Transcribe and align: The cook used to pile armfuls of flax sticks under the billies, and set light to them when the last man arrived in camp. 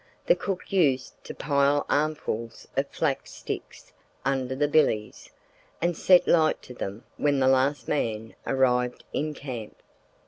The 0.25 0.33
cook 0.35 0.71
used 0.71 1.23
to 1.25 1.35
pile 1.35 1.85
armfuls 1.87 2.67
of 2.75 2.87
flax 2.87 3.33
sticks 3.33 3.93
under 4.25 4.55
the 4.55 4.67
billies, 4.67 5.29
and 5.79 5.95
set 5.95 6.27
light 6.27 6.59
to 6.63 6.73
them 6.73 7.03
when 7.17 7.39
the 7.39 7.47
last 7.47 7.87
man 7.87 8.33
arrived 8.47 9.03
in 9.13 9.35
camp. 9.35 9.77